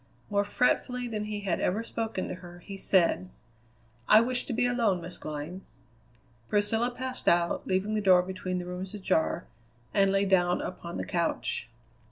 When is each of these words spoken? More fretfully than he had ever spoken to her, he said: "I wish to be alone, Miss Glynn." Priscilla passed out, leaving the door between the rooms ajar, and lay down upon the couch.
More 0.31 0.43
fretfully 0.43 1.07
than 1.07 1.25
he 1.25 1.41
had 1.41 1.59
ever 1.59 1.83
spoken 1.83 2.27
to 2.27 2.33
her, 2.41 2.57
he 2.65 2.75
said: 2.75 3.29
"I 4.09 4.19
wish 4.19 4.45
to 4.45 4.51
be 4.53 4.65
alone, 4.65 4.99
Miss 4.99 5.19
Glynn." 5.19 5.61
Priscilla 6.49 6.89
passed 6.89 7.27
out, 7.27 7.67
leaving 7.67 7.93
the 7.93 8.01
door 8.01 8.23
between 8.23 8.57
the 8.57 8.65
rooms 8.65 8.95
ajar, 8.95 9.45
and 9.93 10.11
lay 10.11 10.25
down 10.25 10.59
upon 10.59 10.97
the 10.97 11.05
couch. 11.05 11.69